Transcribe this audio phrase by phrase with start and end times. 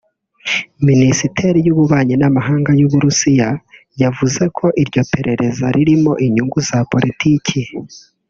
[0.87, 3.49] Minisiteri y’Ububanyi n’Amahanga y’u Burusiya
[4.01, 7.59] yavuze ko iryo perereza ririmo inyungu za politiki